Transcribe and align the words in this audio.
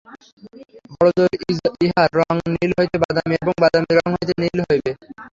বড়জোর 0.93 1.31
ইহার 1.85 2.09
রঙ 2.19 2.35
নীল 2.53 2.71
হইতে 2.77 2.97
বাদামী 3.03 3.35
এবং 3.41 3.53
বাদামী 3.63 3.91
রঙ 3.97 4.09
হইতে 4.13 4.33
নীল 4.41 4.59
হইবে। 4.67 4.91